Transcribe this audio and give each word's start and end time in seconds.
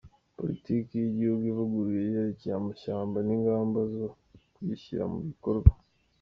Politiki 0.39 0.93
y’Igihugu 0.99 1.43
ivuguruye 1.51 2.01
yerekeye 2.13 2.55
Amashyamba 2.57 3.17
n’Ingamba 3.27 3.79
zo 3.93 4.05
kuyishyira 4.53 5.03
mu 5.11 5.19
bikorwa; 5.29 5.71